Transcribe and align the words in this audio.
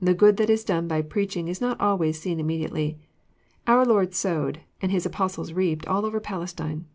The 0.00 0.14
good 0.14 0.38
that 0.38 0.48
is 0.48 0.64
done 0.64 0.88
by 0.88 1.02
preaching 1.02 1.46
is 1.46 1.60
not 1.60 1.78
always 1.78 2.18
seen 2.18 2.40
immediately. 2.40 2.98
Our 3.66 3.84
Lord 3.84 4.14
sowed, 4.14 4.60
and 4.80 4.90
His 4.90 5.04
Apostles 5.04 5.52
reaped 5.52 5.86
all 5.86 6.06
over 6.06 6.20
Palestine. 6.20 6.86